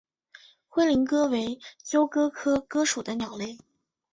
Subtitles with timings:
[0.67, 3.55] 灰林鸽为鸠鸽科鸽属的鸟类。